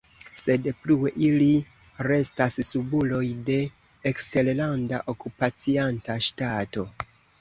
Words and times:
Sed 0.43 0.67
plue 0.83 1.11
ili 1.25 1.49
restas 2.07 2.57
subuloj 2.69 3.21
de 3.51 3.57
eksterlanda 4.13 5.03
okupacianta 5.15 6.17
ŝtato. 6.31 6.89